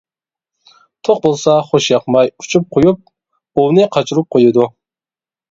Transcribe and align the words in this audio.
توق 1.07 1.19
بولسا 1.25 1.55
خوش 1.67 1.89
ياقماي 1.91 2.31
ئۇچۇپ 2.41 2.67
قويۇپ، 2.77 3.13
ئوۋنى 3.61 3.87
قاچۇرۇپ 3.99 4.31
قويىدۇ. 4.39 4.69